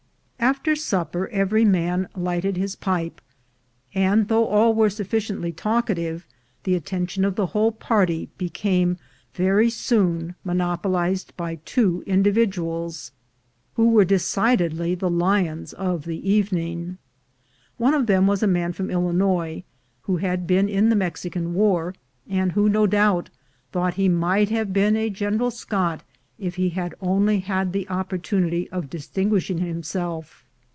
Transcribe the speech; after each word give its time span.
After 0.43 0.75
supper, 0.75 1.27
every 1.27 1.63
man 1.63 2.09
lighted 2.15 2.57
his 2.57 2.75
pipe, 2.75 3.21
and 3.93 4.27
though 4.27 4.47
all 4.47 4.73
were 4.73 4.89
sufficiently 4.89 5.51
talkative, 5.51 6.25
the 6.63 6.73
attention 6.73 7.23
of 7.23 7.35
the 7.35 7.45
whole 7.47 7.71
party 7.71 8.27
became 8.39 8.97
very 9.35 9.69
soon 9.69 10.33
monopolized 10.43 11.31
by 11.37 11.55
two 11.63 12.03
individuals, 12.07 13.11
who 13.75 13.89
were 13.91 14.03
decidedly 14.03 14.95
the 14.95 15.11
lions 15.11 15.73
of 15.73 16.05
the 16.05 16.27
evening. 16.27 16.97
One 17.77 17.93
of 17.93 18.07
them 18.07 18.25
was 18.25 18.41
a 18.41 18.47
man 18.47 18.73
from 18.73 18.89
Illinois, 18.89 19.63
who 20.01 20.13
URSUS 20.17 20.21
HORRIBILIS 20.21 20.49
176 20.49 20.51
had 20.51 20.65
been 20.65 20.69
in 20.83 20.89
the 20.89 21.05
Mexican 21.05 21.53
war, 21.53 21.93
and 22.27 22.53
who 22.53 22.67
no 22.67 22.87
doubt 22.87 23.29
thought 23.71 23.93
he 23.93 24.09
might 24.09 24.49
have 24.49 24.73
been 24.73 24.95
a 24.97 25.11
General 25.11 25.51
Scott, 25.51 26.01
if 26.39 26.55
he 26.55 26.69
had 26.69 26.91
only 27.01 27.39
had 27.41 27.71
the 27.71 27.87
opportunity 27.87 28.67
of 28.71 28.89
distinguishing 28.89 29.59
him 29.59 29.83
self. 29.83 30.43